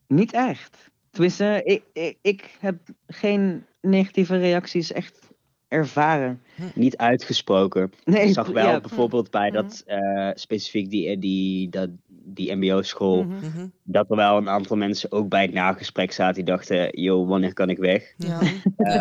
[0.06, 0.90] Niet echt.
[1.10, 5.28] Tenminste, ik, ik, ik heb geen negatieve reacties echt
[5.68, 6.42] ervaren.
[6.54, 6.62] Hm.
[6.74, 7.92] Niet uitgesproken.
[8.04, 9.54] Nee, ik zag wel bijvoorbeeld bij hm.
[9.54, 11.90] dat uh, specifiek die, die, dat,
[12.34, 13.46] die mbo-school, mhm.
[13.46, 13.66] Mhm.
[13.82, 17.52] dat er wel een aantal mensen ook bij het nagesprek zaten die dachten, joh, wanneer
[17.52, 18.14] kan ik weg?
[18.16, 18.40] Ja.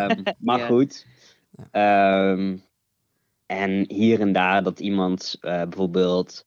[0.10, 1.06] um, maar goed.
[1.72, 2.62] Um,
[3.46, 6.46] en hier en daar dat iemand uh, bijvoorbeeld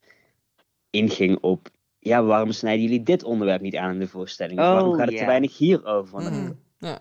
[0.90, 4.58] inging op, ja, waarom snijden jullie dit onderwerp niet aan in de voorstelling?
[4.58, 6.32] Oh, waarom gaat het te weinig hierover?
[6.32, 6.58] Mm.
[6.78, 6.98] Ja.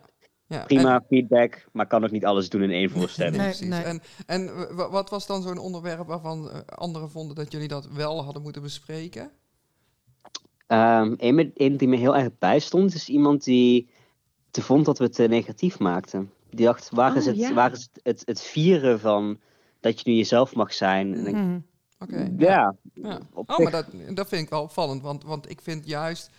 [0.49, 3.37] Ja, Prima feedback, maar kan ook niet alles doen in één voorstelling.
[3.37, 3.83] nee, nee.
[3.83, 8.23] En, en wat was dan zo'n onderwerp waarvan uh, anderen vonden dat jullie dat wel
[8.23, 9.31] hadden moeten bespreken?
[10.71, 13.89] Um, een, die me heel erg bijstond, is iemand die
[14.51, 16.31] te vond dat we het te negatief maakten.
[16.49, 19.39] Die dacht, waar is, oh, het, waar is het, het, vieren van
[19.79, 21.25] dat je nu jezelf mag zijn?
[21.25, 21.65] En mm.
[21.99, 22.33] Oké.
[22.37, 22.75] Ja.
[22.93, 23.19] ja.
[23.33, 26.29] Oh, maar dat, dat vind ik wel opvallend, want, want ik vind juist,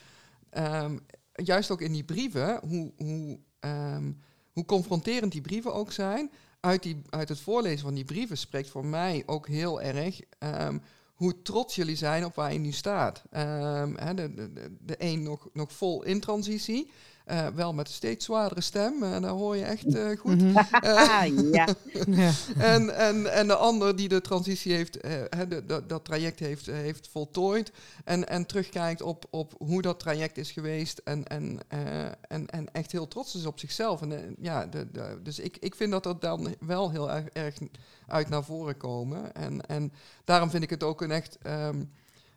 [0.52, 1.00] um,
[1.32, 4.20] juist ook in die brieven, hoe, hoe, um,
[4.52, 8.70] hoe confronterend die brieven ook zijn, uit, die, uit het voorlezen van die brieven spreekt
[8.70, 10.82] voor mij ook heel erg um,
[11.20, 13.22] hoe trots jullie zijn op waar je nu staat.
[13.30, 16.20] Hè, de, de, de een nog, nog vol in
[17.30, 20.42] Uh, wel met een steeds zwaardere stem, en uh, daar hoor je echt uh, goed.
[20.42, 21.52] Mhm.
[21.52, 21.68] ja.
[22.58, 27.08] en, en, en de ander die de transitie heeft, de, de, dat traject heeft, heeft
[27.08, 27.72] voltooid.
[28.04, 31.00] En, en terugkijkt op, op hoe dat traject is geweest.
[31.04, 31.58] En, en,
[32.28, 34.02] en, en echt heel trots is op zichzelf.
[34.02, 37.54] En, ja, de, de, dus ik, ik vind dat dat dan wel heel erg, erg
[38.06, 39.34] uit naar voren komen.
[39.34, 39.92] En, en
[40.24, 41.90] daarom vind ik het ook een echt, um,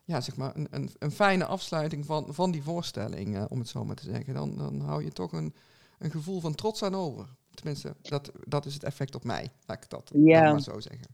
[0.06, 3.68] ja, zeg maar, een, een, een, fijne afsluiting van, van die voorstelling, uh, om het
[3.68, 4.34] zo maar te zeggen.
[4.34, 5.54] Dan, dan hou je toch een,
[6.00, 7.26] een gevoel van trots aan over.
[7.54, 10.52] Tenminste, dat, dat is het effect op mij, laat ik dat ja.
[10.52, 11.08] maar zo zeggen.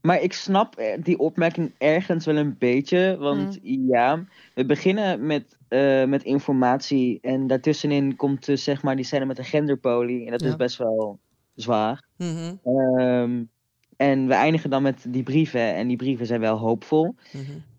[0.00, 3.16] Maar ik snap eh, die opmerking ergens wel een beetje.
[3.18, 3.88] Want mm.
[3.88, 4.24] ja,
[4.54, 7.18] we beginnen met, uh, met informatie.
[7.20, 10.24] En daartussenin komt dus zeg maar die scène met de genderpolie.
[10.24, 11.18] En dat is best wel
[11.54, 12.04] zwaar.
[12.16, 13.50] Mm -hmm.
[13.96, 15.74] En we eindigen dan met die brieven.
[15.74, 17.14] En die brieven zijn wel hoopvol.
[17.32, 17.70] Mm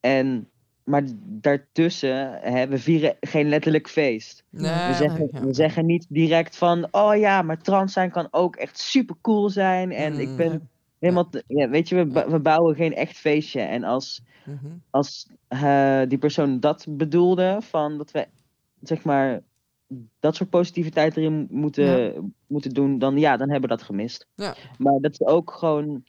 [0.00, 0.48] en,
[0.84, 4.44] maar daartussen, hè, we vieren geen letterlijk feest.
[4.50, 8.56] Nee, we, zeggen, we zeggen niet direct van, oh ja, maar trans zijn kan ook
[8.56, 9.92] echt super cool zijn.
[9.92, 10.58] En ik ben mhm.
[10.98, 13.60] helemaal, ja, weet je, we, we bouwen geen echt feestje.
[13.60, 14.66] En als, mhm.
[14.90, 18.26] als uh, die persoon dat bedoelde, van dat we,
[18.82, 19.40] zeg maar,
[20.20, 24.26] dat soort positiviteit erin moeten, moeten doen, dan ja, dan hebben we dat gemist.
[24.34, 24.54] Ja.
[24.78, 26.04] Maar dat is ook gewoon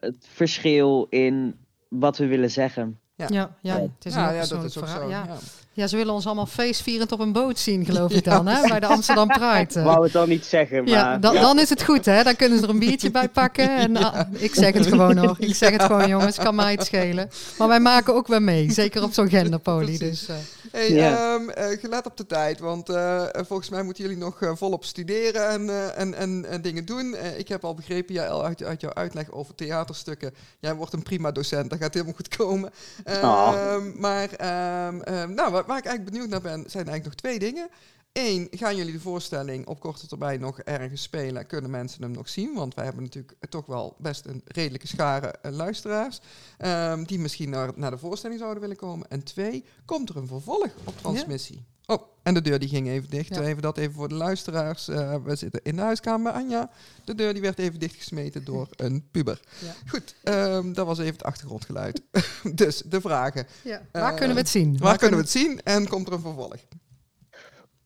[0.00, 2.99] het verschil in wat we willen zeggen.
[3.20, 3.26] Ja.
[3.30, 3.80] Ja, ja, Ja.
[3.80, 5.02] het is een ja, ja, dat is ook verhaal.
[5.02, 5.08] zo.
[5.08, 5.26] Ja.
[5.72, 5.86] Ja.
[5.86, 8.68] ze willen ons allemaal feestvierend op een boot zien, geloof ik dan, hè?
[8.68, 9.80] bij de Amsterdam Pride.
[9.80, 10.92] Ik wou het dan niet zeggen, maar...
[10.92, 12.22] Ja, dan, dan is het goed, hè?
[12.22, 13.76] Dan kunnen ze er een biertje bij pakken.
[13.76, 15.36] En, ah, ik zeg het gewoon hoor.
[15.38, 16.36] Ik zeg het gewoon, jongens.
[16.36, 17.30] Kan mij het schelen.
[17.58, 18.72] Maar wij maken ook wel mee.
[18.72, 19.98] Zeker op zo'n genderpolie.
[19.98, 20.36] Dus, eh,
[20.70, 21.34] Hey, Ja.
[21.34, 25.48] ehm, eh, gelet op de tijd, want eh, volgens mij moeten jullie nog volop studeren
[25.48, 27.16] en, eh, en, en, en dingen doen.
[27.36, 31.02] Ik heb al begrepen, ja, El, uit, uit jouw uitleg over theaterstukken, jij wordt een
[31.02, 32.70] prima docent, dat gaat helemaal goed komen.
[33.10, 33.80] Ehm, Oh.
[33.98, 37.38] Maar ehm, ehm, nou, waar, waar ik eigenlijk benieuwd naar ben, zijn eigenlijk nog twee
[37.38, 37.68] dingen.
[38.12, 41.46] Eén, gaan jullie de voorstelling op korte termijn nog ergens spelen?
[41.46, 42.54] Kunnen mensen hem nog zien?
[42.54, 46.20] Want wij hebben natuurlijk toch wel best een redelijke schare eh, luisteraars.
[46.58, 49.08] ehm, die misschien naar, naar de voorstelling zouden willen komen.
[49.08, 51.64] En twee, komt er een vervolg op transmissie?
[51.86, 53.34] Oh, en de deur die ging even dicht.
[53.34, 53.40] Ja.
[53.40, 54.88] Even dat even voor de luisteraars.
[54.88, 56.70] Eh, we zitten in de huiskamer bij Anja.
[57.04, 59.40] De deur die werd even dichtgesmeten door een puber.
[59.58, 59.74] Ja.
[59.86, 62.02] Goed, ehm, dat was even het achtergrondgeluid.
[62.54, 63.46] dus de vragen.
[63.62, 63.82] ja.
[63.92, 64.78] Waar kunnen we het zien?
[64.78, 66.56] Waar, kunnen we het zien en komt er een vervolg?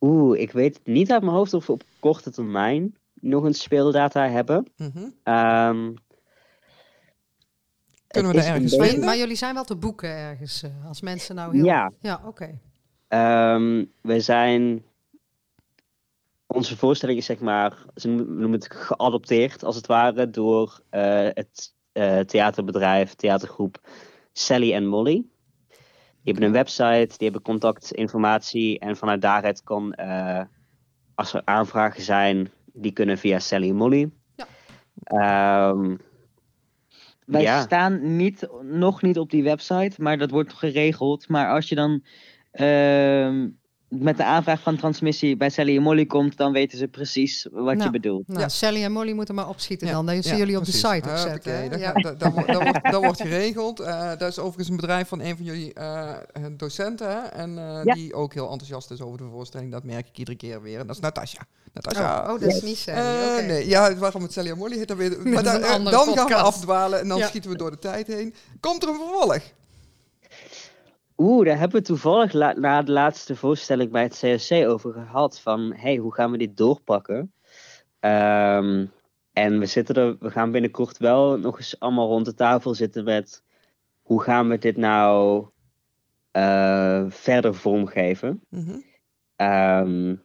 [0.06, 4.28] Oeh, ik weet niet uit mijn hoofd of we op korte termijn nog een speeldata
[4.28, 4.66] hebben.
[4.76, 5.08] Mhm.
[5.22, 5.92] Ehm,
[8.06, 10.62] Kunnen we is ergens Maar, maar jullie zijn wel te boeken ergens.
[10.62, 11.64] eh, als mensen nou heel...
[11.64, 11.92] Ja.
[12.00, 12.58] Ja, oké.
[13.08, 14.84] Ehm, we zijn.
[16.46, 21.28] Onze voorstelling is zeg maar, ze noemen noemen het geadopteerd als het ware door eh,
[21.32, 23.80] het eh, theaterbedrijf, theatergroep
[24.32, 25.24] Sally en Molly.
[26.24, 30.42] Die hebben een website, die hebben contactinformatie en vanuit daaruit kan, eh,
[31.14, 34.10] als er aanvragen zijn, die kunnen via Sally en Molly.
[34.36, 34.46] Ja.
[35.04, 35.96] Ehm,
[37.24, 37.60] Wij Ja.
[37.60, 41.28] staan niet, nog niet op die website, maar dat wordt geregeld.
[41.28, 42.04] Maar als je dan
[42.50, 43.48] ehm,
[43.98, 47.64] met de aanvraag van transmissie bij Sally en Molly komt, dan weten ze precies wat
[47.64, 48.28] Nou, je bedoelt.
[48.28, 48.48] Nou, Ja.
[48.48, 50.06] Sally en Molly moeten maar opschieten Ja, dan.
[50.06, 50.82] Dat ja, zien jullie op precies.
[50.82, 51.70] de site opzetten.
[51.70, 53.80] dat, gaat- dat, dat, wordt- dat, wordt, dat wordt geregeld.
[53.80, 56.10] Eh, dat is overigens een bedrijf van een van jullie eh,
[56.56, 57.08] docenten.
[57.08, 57.18] Hè?
[57.18, 57.94] En eh, Ja.
[57.94, 59.70] die ook heel enthousiast is over de voorstelling.
[59.72, 60.80] Dat merk ik iedere keer weer.
[60.80, 61.40] En dat is Natasja.
[61.72, 62.18] Natasja.
[62.26, 63.32] Oh, oh, dat is niet Sally.
[63.36, 63.46] Oké.
[63.46, 66.34] Nee, ja, waarom het Sally en Molly heet, dan weet Maar andere dan gaan we
[66.34, 67.26] afdwalen en dan Ja.
[67.26, 68.34] schieten we door de tijd heen.
[68.60, 69.38] Komt er een vervolg?
[71.16, 75.40] Oeh, daar hebben we toevallig la- na de laatste voorstelling bij het CSC over gehad.
[75.40, 77.32] Van, hey, hoe gaan we dit doorpakken?
[78.00, 78.86] Ehm,
[79.32, 83.04] en we, zitten er, we gaan binnenkort wel nog eens allemaal rond de tafel zitten
[83.04, 83.42] met...
[84.02, 85.46] Hoe gaan we dit nou
[86.30, 88.42] eh, verder vormgeven?
[88.48, 88.78] Mhm.
[89.36, 90.16] Ehm,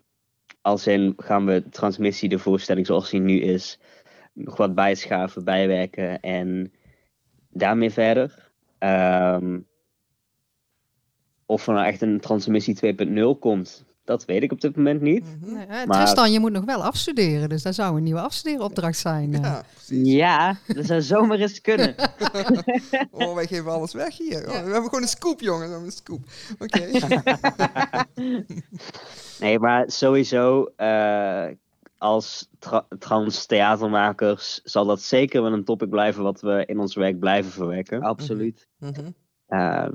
[0.62, 3.80] als in, gaan we transmissie, de voorstelling zoals die nu is...
[4.34, 6.74] nog wat bijschaven, bijwerken en
[7.50, 8.52] daarmee verder.
[8.78, 9.60] Ehm,
[11.50, 12.76] of er nou echt een transmissie
[13.36, 15.26] 2.0 komt, dat weet ik op dit moment niet.
[15.42, 15.54] Mhm.
[15.54, 17.50] Nee, Maar- Tristan, je moet nog wel afstuderen.
[17.50, 19.34] Dus daar zou een nieuwe afstudeeropdracht zijn.
[19.34, 19.42] eh.
[19.42, 20.14] Ja, precies.
[20.14, 21.96] Ja, dat zou zomaar eens kunnen.
[23.12, 24.38] Oh, wij geven alles weg hier.
[24.40, 25.66] Oh, we hebben gewoon een scoop, jongens.
[25.66, 26.20] We hebben een scoop.
[26.60, 26.88] Oké.
[29.40, 31.46] Nee, maar sowieso, eh,
[31.98, 36.96] als tra- trans theatermakers zal dat zeker wel een topic blijven wat we in ons
[36.96, 38.02] werk blijven verwerken.
[38.02, 38.68] Absoluut.
[38.78, 39.12] Mhm.
[39.48, 39.92] Ehm,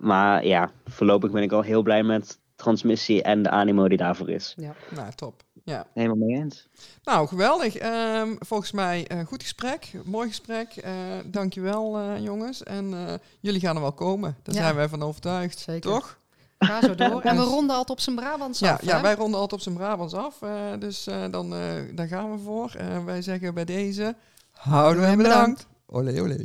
[0.00, 4.30] maar ja, voorlopig ben ik al heel blij met transmissie en de animo die daarvoor
[4.30, 4.54] is.
[4.56, 4.74] Ja.
[4.94, 5.42] Nou, top.
[5.64, 5.86] Ja.
[5.94, 6.68] Helemaal mee eens.
[7.04, 7.76] Nou, geweldig.
[7.76, 9.92] Ehm, volgens mij een goed gesprek.
[10.04, 10.76] Mooi gesprek.
[10.76, 10.92] Eh
[11.26, 12.62] dankjewel, eh jongens.
[12.62, 14.36] En eh, jullie gaan er wel komen.
[14.42, 14.60] Daar Ja.
[14.62, 15.58] zijn wij van overtuigd.
[15.58, 15.90] Zeker.
[15.90, 16.18] Toch?
[16.58, 17.20] Ga zo door.
[17.30, 18.82] En we ronden altijd op zijn Brabants Ja, af.
[18.84, 19.02] ja, hè?
[19.02, 20.42] wij ronden altijd op zijn Brabants af.
[20.42, 21.60] eh, dus eh, dan, eh,
[21.94, 22.74] daar gaan we voor.
[22.78, 24.14] Eh, wij zeggen bij deze...
[24.50, 25.66] Houden we en bedankt.
[25.86, 26.44] Olé, olé.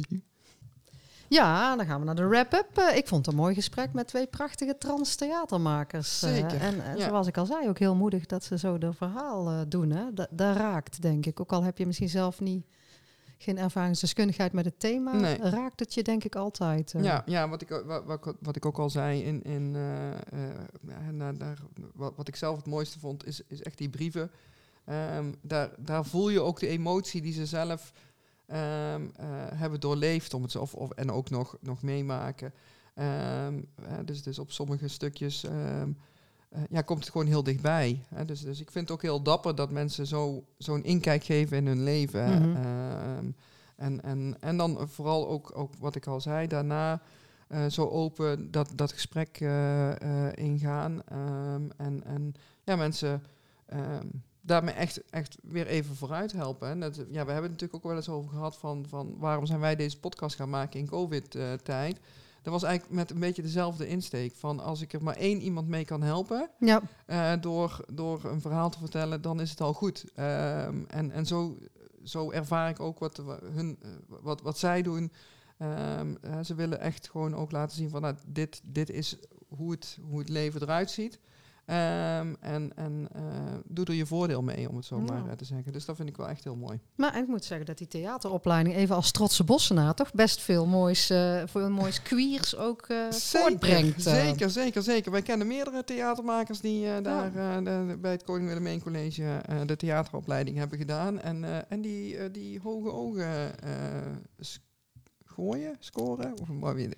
[1.35, 2.77] Ja, dan gaan we naar de wrap-up.
[2.77, 6.23] Eh, ik vond het een mooi gesprek met twee prachtige trans theatermakers.
[6.23, 7.07] Eh, Zeker, en ja.
[7.07, 9.89] zoals ik al zei, ook heel moedig dat ze zo de verhaal eh, doen.
[9.89, 10.13] Hè.
[10.13, 11.39] Dat, dat raakt, denk ik.
[11.39, 12.65] Ook al heb je misschien zelf niet,
[13.37, 15.37] geen ervaringsdeskundigheid met het thema, Nee.
[15.37, 16.93] raakt het je denk ik altijd.
[17.01, 19.73] Ja, ja wat, ik, ook- wat, wat, wat ik ook al zei in, in
[20.87, 21.57] ja, naar, naar,
[21.93, 24.31] wat, wat ik zelf het mooiste vond, is, is echt die brieven.
[24.85, 27.91] Ehm, daar, daar voel je ook de emotie die ze zelf
[28.45, 28.95] eh,
[29.53, 32.53] hebben doorleefd, om het zo, of, of, en ook nog, nog meemaken.
[32.93, 35.91] Ehm, eh, dus, dus op sommige stukjes ehm,
[36.49, 38.03] eh, ja, komt het gewoon heel dichtbij.
[38.07, 38.25] Hè?
[38.25, 41.67] Dus, dus ik vind het ook heel dapper dat mensen zo, zo'n inkijk geven in
[41.67, 42.49] hun leven.
[42.49, 43.31] Mhm.
[43.75, 47.01] En, en, en dan vooral ook, ook wat ik al zei, daarna
[47.69, 49.39] zo open dat, dat gesprek
[50.33, 51.03] ingaan.
[51.77, 53.21] En, en ja, mensen
[54.45, 56.69] daarmee echt, echt weer even vooruit helpen.
[56.69, 59.45] En dat, ja, we hebben het natuurlijk ook wel eens over gehad van, van waarom
[59.45, 61.99] zijn wij deze podcast gaan maken in COVID-tijd.
[62.41, 64.35] Dat was eigenlijk met een beetje dezelfde insteek.
[64.35, 68.41] Van als ik er maar één iemand mee kan helpen, Ja, eh, door, door een
[68.41, 70.05] verhaal te vertellen, dan is het al goed.
[70.15, 71.57] Ehm, en en zo,
[72.03, 73.89] zo ervaar ik ook wat, wa- hun, eh,
[74.21, 75.11] wat, wat zij doen.
[75.57, 79.71] Ehm, eh, ze willen echt gewoon ook laten zien van nou, dit, dit is hoe
[79.71, 81.19] het, hoe het leven eruit ziet.
[81.65, 83.21] Ehm, en en eh,
[83.65, 85.29] doe er je voordeel mee, om het zo maar Ja.
[85.29, 85.73] eh, te zeggen.
[85.73, 86.79] Dus dat vind ik wel echt heel mooi.
[86.95, 91.09] Maar ik moet zeggen dat die theateropleiding even als trotse bossenaar toch best veel moois,
[91.09, 94.01] eh veel moois queers ook voortbrengt.
[94.03, 95.11] Zeker, zeker, zeker.
[95.11, 97.31] Wij kennen meerdere theatermakers die daar
[97.63, 101.19] de- bij het Koning Willemijn College de theateropleiding hebben gedaan.
[101.21, 103.51] En, en die, die hoge ogen
[105.35, 106.47] gooien, scoren, of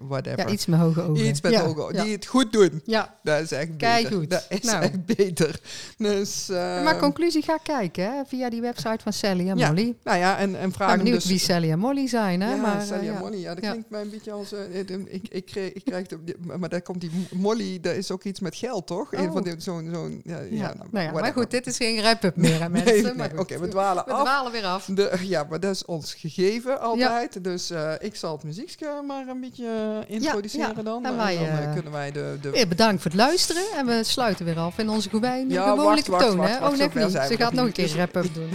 [0.07, 0.39] whatever.
[0.39, 1.25] Ja, iets met hoge ogen.
[1.25, 1.95] Iets met ja, hoge ogen.
[1.95, 2.03] Ja.
[2.03, 2.81] Die het goed doen.
[2.85, 3.15] ja.
[3.23, 4.19] Dat is echt Keigoed.
[4.29, 4.45] beter.
[4.49, 4.83] Dat is Nou.
[4.83, 5.59] echt beter.
[5.97, 9.95] Dus, eh, maar conclusie, ga kijken hè, via die website van Sally en Molly.
[10.03, 11.25] Nou ja, en, en ben vraag hem benieuwd dus...
[11.29, 12.41] wie Sally en Molly zijn.
[12.41, 12.49] Hè?
[12.49, 13.19] ja, maar, Sally en ja.
[13.19, 13.37] Molly.
[13.39, 14.51] Ja, dat klinkt mij een beetje als...
[14.51, 16.07] eh, ik, ik, kreeg, ik krijg...
[16.07, 19.13] De, maar daar komt die Molly, dat is ook iets met geld, toch?
[19.13, 19.33] Een Oh.
[19.33, 19.89] van die, zo'n...
[19.93, 23.17] zo'n ja, ja, nou, nou ja, maar goed, dit is geen wrap-up meer, hè, mensen.
[23.17, 23.39] nee, goed.
[23.39, 24.21] Oké, we dwalen We af.
[24.23, 24.85] dwalen weer af.
[24.85, 27.43] De, ja, maar dat is ons gegeven altijd.
[27.43, 29.65] Dus eh, ik zal het muziekje maar een beetje
[30.07, 30.83] eh, introduceren ja.
[30.83, 31.05] dan.
[31.05, 32.37] En dan eh, eh, kunnen wij de...
[32.41, 33.63] de bedankt voor het luisteren.
[33.77, 36.37] En we sluiten weer af in onze gewone, Ja, gewone wacht, wacht, toon.
[36.37, 36.67] wacht, hè?
[36.67, 37.11] oh, zover niet.
[37.11, 38.49] Ze gaat nog een keer wrap-up doen.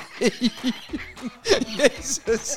[1.78, 2.56] Jezus.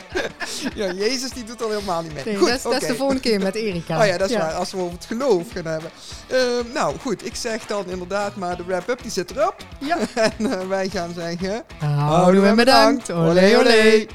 [0.76, 2.24] Ja, Jezus die doet al helemaal niet mee.
[2.26, 3.98] Nee, goed, dat, is, dat is de volgende keer met Erika.
[4.02, 4.54] Oh ja, dat is waar.
[4.54, 5.90] Als we over het geloof gaan hebben.
[6.28, 7.26] Ehm, nou, goed.
[7.26, 9.56] Ik zeg dan inderdaad maar de wrap-up die zit erop.
[9.80, 9.98] Ja.
[10.38, 11.64] en wij gaan zeggen...
[11.80, 13.12] Houden we bedankt.
[13.12, 14.06] Olé, olé.